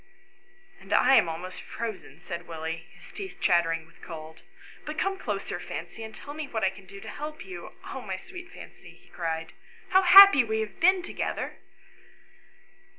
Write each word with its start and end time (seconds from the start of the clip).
"And 0.81 0.93
I 0.93 1.13
am 1.15 1.29
almost 1.29 1.61
frozen," 1.61 2.19
said 2.19 2.47
Willie, 2.47 2.87
his 2.95 3.11
teeth 3.11 3.37
chattering 3.39 3.85
with 3.85 4.01
cold." 4.01 4.41
But 4.87 4.97
come 4.97 5.15
closer, 5.19 5.59
Fancy, 5.59 6.01
and 6.01 6.15
tell 6.15 6.33
me 6.33 6.47
what 6.47 6.63
I 6.63 6.71
can 6.71 6.87
do 6.87 6.99
to 7.01 7.07
help 7.07 7.45
you. 7.45 7.73
Oh, 7.85 8.01
my 8.01 8.17
sweet 8.17 8.49
Fancy," 8.51 8.95
he 8.95 9.09
cried," 9.09 9.51
how 9.93 10.01
happy 10.01 10.43
we 10.43 10.61
have 10.61 10.79
been 10.79 11.03
to 11.03 11.13
gether 11.13 11.57